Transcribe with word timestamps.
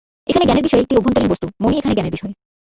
এখানে 0.27 0.45
জ্ঞানের 0.45 0.65
বিষয় 0.67 0.81
একটি 0.81 0.93
অভ্যন্তরীণ 0.95 1.29
বস্তু, 1.29 1.45
মনই 1.61 1.79
এখানে 1.79 1.95
জ্ঞানের 1.95 2.13
বিষয়। 2.13 2.33